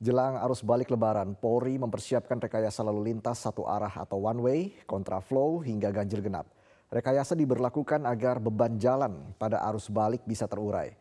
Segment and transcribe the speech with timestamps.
[0.00, 5.60] Jelang arus balik lebaran, Polri mempersiapkan rekayasa lalu lintas satu arah atau one way, kontraflow
[5.60, 6.48] hingga ganjil genap.
[6.88, 10.96] Rekayasa diberlakukan agar beban jalan pada arus balik bisa terurai.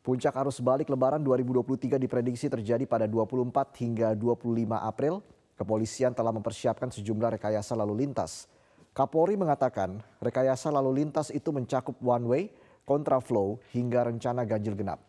[0.00, 3.52] Puncak arus balik lebaran 2023 diprediksi terjadi pada 24
[3.84, 4.40] hingga 25
[4.80, 5.20] April.
[5.52, 8.48] Kepolisian telah mempersiapkan sejumlah rekayasa lalu lintas.
[8.96, 12.42] Kapolri mengatakan rekayasa lalu lintas itu mencakup one way,
[12.88, 15.07] kontraflow hingga rencana ganjil genap.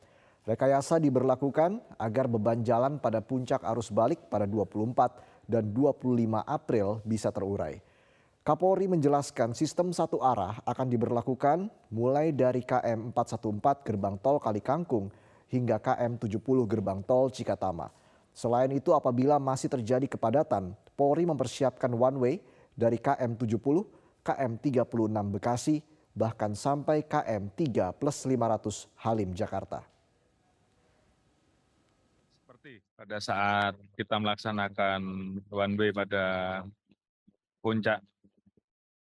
[0.50, 6.10] Rekayasa diberlakukan agar beban jalan pada puncak arus balik pada 24 dan 25
[6.42, 7.78] April bisa terurai.
[8.42, 15.14] Kapolri menjelaskan sistem satu arah akan diberlakukan mulai dari KM 414 gerbang tol Kalikangkung
[15.54, 17.94] hingga KM 70 gerbang tol Cikatama.
[18.34, 22.36] Selain itu apabila masih terjadi kepadatan, Polri mempersiapkan one way
[22.74, 23.86] dari KM 70,
[24.26, 24.82] KM 36
[25.30, 25.86] Bekasi,
[26.18, 29.99] bahkan sampai KM 3 plus 500 Halim Jakarta
[32.94, 35.02] pada saat kita melaksanakan
[35.50, 36.26] one way pada
[37.64, 38.00] puncak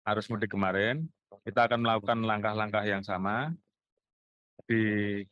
[0.08, 1.06] arus mudik kemarin,
[1.46, 3.54] kita akan melakukan langkah-langkah yang sama
[4.66, 5.22] di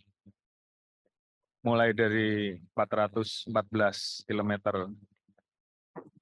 [1.61, 4.53] mulai dari 414 km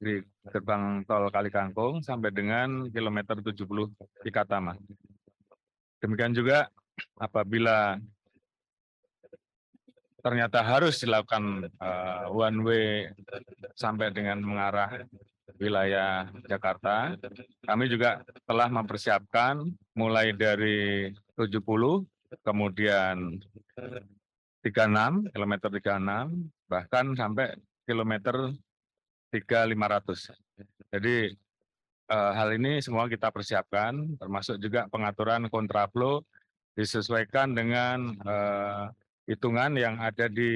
[0.00, 3.64] di gerbang tol Kalikangkung sampai dengan kilometer 70
[4.26, 4.74] Cikatama.
[6.02, 6.66] Demikian juga
[7.18, 7.98] apabila
[10.22, 12.86] ternyata harus dilakukan uh, one way
[13.78, 15.06] sampai dengan mengarah
[15.58, 17.18] wilayah Jakarta.
[17.66, 19.62] Kami juga telah mempersiapkan
[19.94, 21.58] mulai dari 70
[22.44, 23.40] kemudian
[24.62, 27.56] 36 kilometer 36 bahkan sampai
[27.88, 28.52] kilometer
[29.32, 30.92] 3500.
[30.92, 31.32] Jadi
[32.12, 36.20] uh, hal ini semua kita persiapkan termasuk juga pengaturan kontraflow
[36.76, 38.92] disesuaikan dengan uh,
[39.28, 40.50] hitungan yang ada di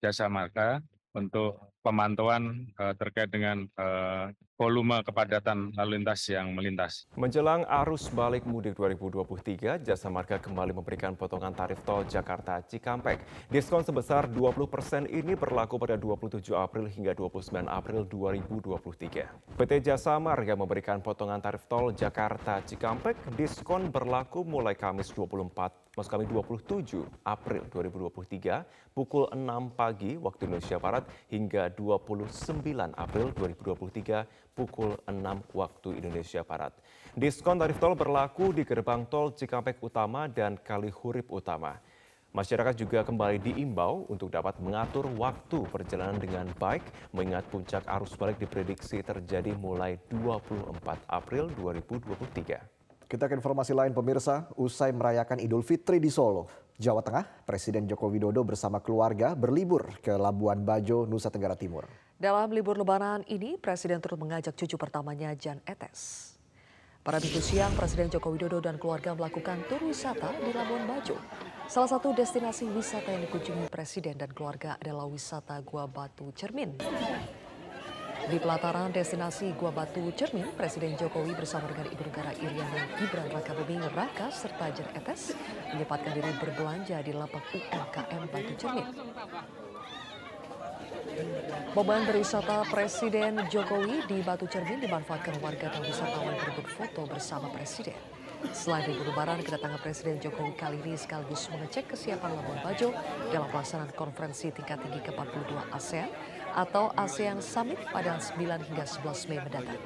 [0.00, 0.80] jasa marga
[1.12, 7.04] untuk pemantauan uh, terkait dengan uh, volume kepadatan lalu lintas yang melintas.
[7.18, 13.20] Menjelang arus balik mudik 2023, Jasa Marga kembali memberikan potongan tarif tol Jakarta Cikampek.
[13.52, 19.60] Diskon sebesar 20% persen ini berlaku pada 27 April hingga 29 April 2023.
[19.60, 23.18] PT Jasa Marga memberikan potongan tarif tol Jakarta Cikampek.
[23.36, 30.78] Diskon berlaku mulai Kamis 24 maksud kami 27 April 2023 pukul 6 pagi waktu Indonesia
[30.82, 35.10] Barat hingga 29 April 2023 pukul 6
[35.52, 36.72] waktu Indonesia Barat.
[37.12, 41.76] Diskon tarif tol berlaku di gerbang tol Cikampek Utama dan Kalihurip Utama.
[42.34, 46.82] Masyarakat juga kembali diimbau untuk dapat mengatur waktu perjalanan dengan baik
[47.14, 50.74] mengingat puncak arus balik diprediksi terjadi mulai 24
[51.06, 53.06] April 2023.
[53.06, 58.10] Kita ke informasi lain pemirsa, usai merayakan Idul Fitri di Solo, Jawa Tengah, Presiden Joko
[58.10, 61.86] Widodo bersama keluarga berlibur ke Labuan Bajo, Nusa Tenggara Timur.
[62.18, 66.34] Dalam libur lebaran ini, Presiden turut mengajak cucu pertamanya Jan Etes.
[67.06, 71.14] Pada minggu siang, Presiden Joko Widodo dan keluarga melakukan tur wisata di Labuan Bajo.
[71.70, 76.74] Salah satu destinasi wisata yang dikunjungi Presiden dan keluarga adalah wisata Gua Batu Cermin.
[78.24, 83.52] Di pelataran destinasi Gua Batu Cermin, Presiden Jokowi bersama dengan Ibu Negara Iriana Gibran Raka
[83.52, 85.36] Buming Raka serta Jan Etes
[85.76, 88.86] menyempatkan diri berbelanja di lapak UMKM Batu Cermin.
[91.76, 97.96] Momen berwisata Presiden Jokowi di Batu Cermin dimanfaatkan warga dan wisatawan berebut foto bersama Presiden.
[98.52, 102.92] Selain libur lebaran, kedatangan Presiden Jokowi kali ini sekaligus mengecek kesiapan Labuan Bajo
[103.32, 106.08] dalam pelaksanaan konferensi tingkat tinggi ke-42 ASEAN
[106.54, 109.78] atau ASEAN Summit pada 9 hingga 11 Mei mendatang.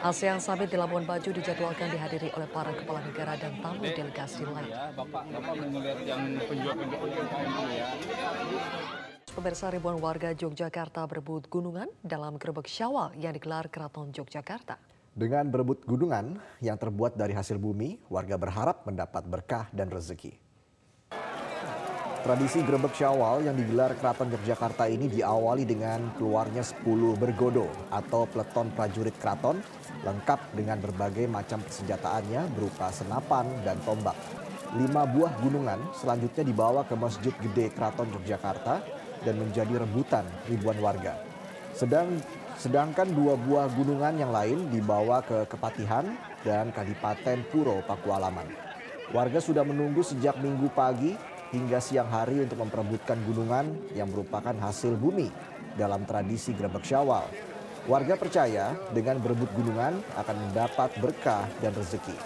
[0.00, 4.70] ASEAN Summit di Labuan Bajo dijadwalkan dihadiri oleh para kepala negara dan tamu delegasi lain.
[9.34, 14.78] Pemirsa ribuan warga Yogyakarta berebut gunungan dalam gerbek syawal yang digelar Keraton Yogyakarta.
[15.14, 20.43] Dengan berebut gunungan yang terbuat dari hasil bumi, warga berharap mendapat berkah dan rezeki.
[22.24, 28.72] Tradisi grebek syawal yang digelar Keraton Yogyakarta ini diawali dengan keluarnya 10 bergodo atau peleton
[28.72, 29.60] prajurit keraton
[30.00, 34.16] lengkap dengan berbagai macam persenjataannya berupa senapan dan tombak.
[34.72, 38.80] Lima buah gunungan selanjutnya dibawa ke Masjid Gede Keraton Yogyakarta
[39.20, 41.20] dan menjadi rebutan ribuan warga.
[41.76, 42.08] Sedang
[42.56, 46.08] sedangkan dua buah gunungan yang lain dibawa ke Kepatihan
[46.40, 48.48] dan Kadipaten Puro Pakualaman.
[49.12, 54.98] Warga sudah menunggu sejak minggu pagi hingga siang hari untuk memperebutkan gunungan yang merupakan hasil
[54.98, 55.30] bumi
[55.78, 57.30] dalam tradisi grebek syawal.
[57.86, 62.16] Warga percaya dengan berebut gunungan akan mendapat berkah dan rezeki.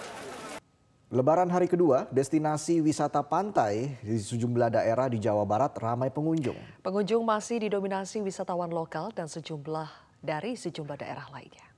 [1.09, 6.57] Lebaran hari kedua, destinasi wisata pantai di sejumlah daerah di Jawa Barat ramai pengunjung.
[6.85, 9.89] Pengunjung masih didominasi wisatawan lokal dan sejumlah
[10.21, 11.68] dari sejumlah daerah lainnya.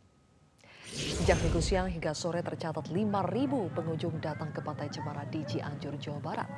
[0.92, 6.20] Sejak minggu siang hingga sore tercatat 5.000 pengunjung datang ke Pantai Cemara di Cianjur, Jawa
[6.20, 6.50] Barat.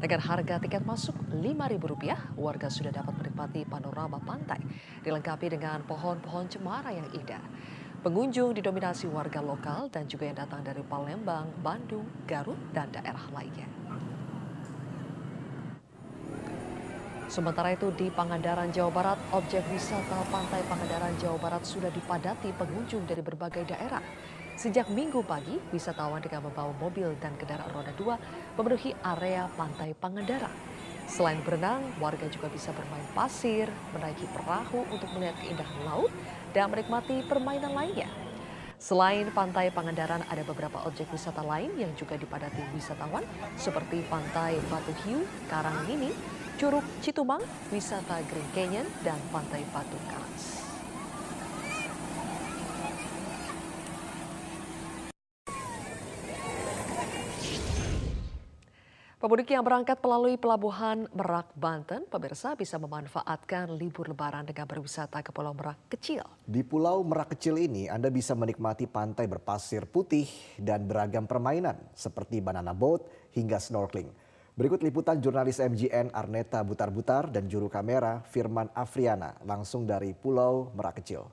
[0.00, 4.64] Dengan harga tiket masuk Rp5.000, warga sudah dapat menikmati panorama pantai,
[5.04, 7.44] dilengkapi dengan pohon-pohon cemara yang indah.
[8.00, 13.81] Pengunjung didominasi warga lokal dan juga yang datang dari Palembang, Bandung, Garut, dan daerah lainnya.
[17.32, 23.08] Sementara itu di Pangandaran, Jawa Barat, objek wisata Pantai Pangandaran, Jawa Barat sudah dipadati pengunjung
[23.08, 24.04] dari berbagai daerah.
[24.52, 28.20] Sejak minggu pagi, wisatawan dengan membawa mobil dan kendaraan roda dua
[28.60, 30.52] memenuhi area Pantai Pangandaran.
[31.08, 33.64] Selain berenang, warga juga bisa bermain pasir,
[33.96, 36.12] menaiki perahu untuk melihat keindahan laut,
[36.52, 38.12] dan menikmati permainan lainnya.
[38.76, 43.24] Selain Pantai Pangandaran, ada beberapa objek wisata lain yang juga dipadati wisatawan
[43.56, 46.12] seperti Pantai Batu Hiu, Karang Mini,
[46.60, 47.40] Curug Citumang,
[47.72, 50.44] wisata Green Canyon, dan Pantai Batu Karas.
[59.22, 65.30] Pemudik yang berangkat melalui pelabuhan Merak, Banten, pemirsa bisa memanfaatkan libur lebaran dengan berwisata ke
[65.30, 66.26] Pulau Merak Kecil.
[66.42, 70.26] Di Pulau Merak Kecil ini Anda bisa menikmati pantai berpasir putih
[70.58, 74.10] dan beragam permainan seperti banana boat hingga snorkeling.
[74.52, 81.00] Berikut liputan jurnalis MGN Arneta Butar-Butar dan juru kamera Firman Afriana langsung dari Pulau Merak
[81.00, 81.24] Kecil.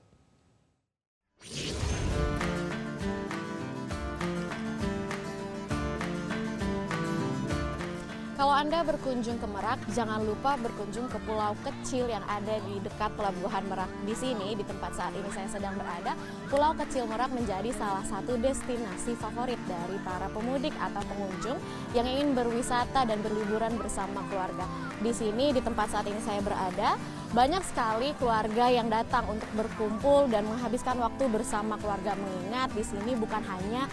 [8.40, 13.12] Kalau Anda berkunjung ke Merak, jangan lupa berkunjung ke pulau kecil yang ada di dekat
[13.20, 13.92] Pelabuhan Merak.
[14.08, 16.16] Di sini, di tempat saat ini saya sedang berada,
[16.48, 21.60] Pulau Kecil Merak menjadi salah satu destinasi favorit dari para pemudik atau pengunjung
[21.98, 24.66] yang ingin berwisata dan berliburan bersama keluarga.
[25.00, 27.00] Di sini, di tempat saat ini saya berada,
[27.30, 33.14] banyak sekali keluarga yang datang untuk berkumpul dan menghabiskan waktu bersama keluarga mengingat di sini
[33.14, 33.86] bukan hanya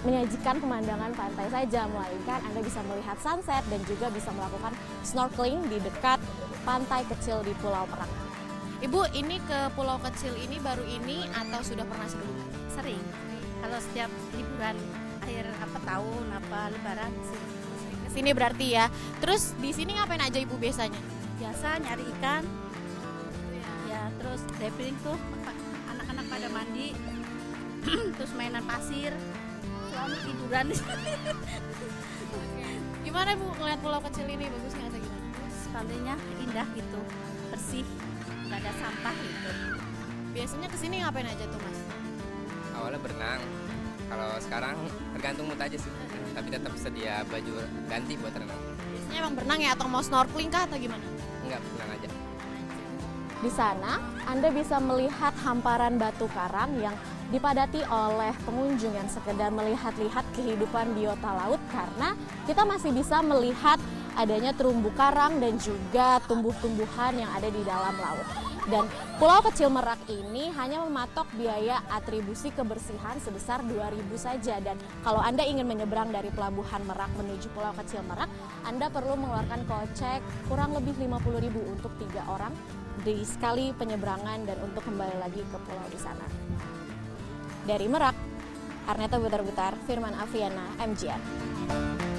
[0.00, 4.72] menyajikan pemandangan pantai saja melainkan Anda bisa melihat sunset dan juga bisa melakukan
[5.04, 6.16] snorkeling di dekat
[6.64, 8.08] pantai kecil di Pulau Merak.
[8.82, 12.46] Ibu, ini ke pulau kecil ini baru ini atau sudah pernah sebelumnya?
[12.74, 13.02] Sering.
[13.62, 14.74] Kalau setiap liburan
[15.22, 17.42] akhir apa tahun apa lebaran sih.
[18.12, 18.92] Sini berarti ya.
[19.22, 21.00] Terus di sini ngapain aja Ibu biasanya?
[21.40, 22.44] Biasa nyari ikan,
[24.22, 25.18] terus diving tuh
[25.90, 26.94] anak-anak pada mandi.
[28.16, 29.12] Terus mainan pasir.
[29.90, 30.66] Suami tiduran.
[33.04, 34.46] Gimana bu ngeliat pulau kecil ini?
[34.48, 35.20] Bagus nggak gimana
[35.72, 37.00] pantainya indah gitu
[37.48, 37.80] bersih
[38.44, 39.50] nggak ada sampah gitu.
[40.36, 41.80] Biasanya ke sini ngapain aja tuh mas?
[42.76, 43.40] Awalnya berenang
[44.12, 44.76] kalau sekarang
[45.16, 45.92] tergantung mood aja sih.
[46.36, 47.52] Tapi tetap sedia baju
[47.88, 48.60] ganti buat renang.
[48.92, 49.70] Biasanya emang berenang ya?
[49.72, 51.04] Atau mau snorkeling kah atau gimana?
[51.48, 52.08] Enggak berenang aja.
[53.42, 53.92] Di sana,
[54.28, 56.94] Anda bisa melihat hamparan batu karang yang
[57.32, 62.12] dipadati oleh pengunjung yang sekedar melihat-lihat kehidupan biota laut karena
[62.44, 63.80] kita masih bisa melihat
[64.16, 68.26] adanya terumbu karang dan juga tumbuh-tumbuhan yang ada di dalam laut.
[68.62, 68.86] Dan
[69.18, 75.42] Pulau Kecil Merak ini hanya mematok biaya atribusi kebersihan sebesar 2000 saja dan kalau Anda
[75.42, 78.30] ingin menyeberang dari Pelabuhan Merak menuju Pulau Kecil Merak,
[78.62, 82.54] Anda perlu mengeluarkan kocek kurang lebih 50.000 untuk tiga orang
[83.02, 86.26] di sekali penyeberangan dan untuk kembali lagi ke pulau di sana.
[87.66, 88.14] Dari Merak,
[88.86, 92.11] Arneta Butar-Butar, Firman Aviana, MGN.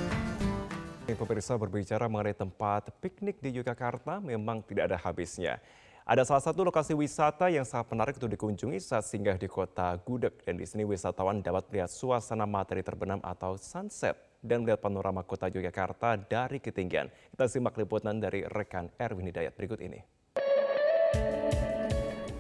[1.03, 5.59] Pemirsa berbicara mengenai tempat piknik di Yogyakarta memang tidak ada habisnya.
[6.07, 10.39] Ada salah satu lokasi wisata yang sangat menarik untuk dikunjungi saat singgah di kota Gudeg.
[10.47, 15.51] Dan di sini wisatawan dapat melihat suasana materi terbenam atau sunset dan melihat panorama kota
[15.51, 17.11] Yogyakarta dari ketinggian.
[17.35, 19.99] Kita simak liputan dari rekan Erwin Hidayat berikut ini.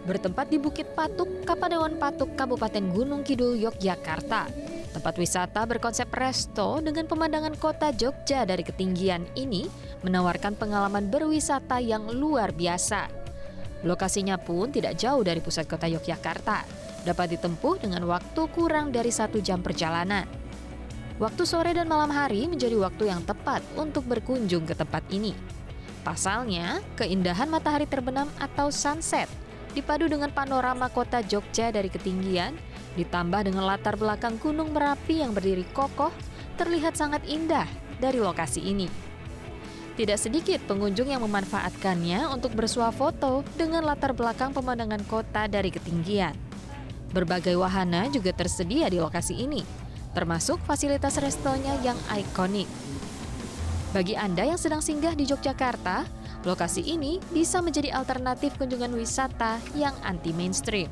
[0.03, 4.72] Bertempat di Bukit Patuk, Kapadewan Patuk, Kabupaten Gunung Kidul, Yogyakarta.
[4.93, 9.65] Tempat wisata berkonsep resto dengan pemandangan kota Jogja dari ketinggian ini
[10.05, 13.09] menawarkan pengalaman berwisata yang luar biasa.
[13.83, 16.63] Lokasinya pun tidak jauh dari pusat kota Yogyakarta,
[17.03, 20.29] dapat ditempuh dengan waktu kurang dari satu jam perjalanan.
[21.17, 25.33] Waktu sore dan malam hari menjadi waktu yang tepat untuk berkunjung ke tempat ini.
[26.05, 29.25] Pasalnya, keindahan matahari terbenam atau sunset
[29.73, 32.53] dipadu dengan panorama kota Jogja dari ketinggian,
[32.93, 36.13] ditambah dengan latar belakang Gunung Merapi yang berdiri kokoh,
[36.57, 37.65] terlihat sangat indah
[37.97, 38.87] dari lokasi ini.
[39.93, 46.33] Tidak sedikit pengunjung yang memanfaatkannya untuk bersuah foto dengan latar belakang pemandangan kota dari ketinggian.
[47.13, 49.61] Berbagai wahana juga tersedia di lokasi ini,
[50.17, 52.65] termasuk fasilitas restonya yang ikonik.
[53.93, 56.09] Bagi Anda yang sedang singgah di Yogyakarta,
[56.41, 60.89] lokasi ini bisa menjadi alternatif kunjungan wisata yang anti mainstream.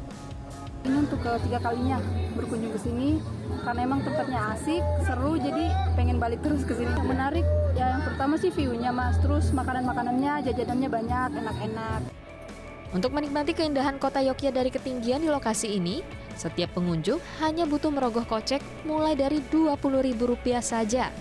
[0.81, 2.01] Ini untuk ketiga kalinya
[2.33, 3.21] berkunjung ke sini
[3.61, 6.89] karena emang tempatnya asik, seru, jadi pengen balik terus ke sini.
[7.05, 7.45] Menarik,
[7.77, 12.01] ya yang pertama sih view-nya mas, terus makanan-makanannya, jajanannya banyak, enak-enak.
[12.91, 16.03] Untuk menikmati keindahan kota Yogyakarta dari ketinggian di lokasi ini,
[16.35, 21.13] setiap pengunjung hanya butuh merogoh kocek mulai dari Rp20.000 saja.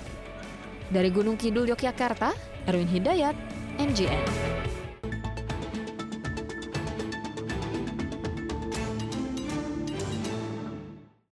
[0.91, 2.35] Dari Gunung Kidul, Yogyakarta,
[2.67, 3.37] Erwin Hidayat,
[3.79, 4.50] NGN.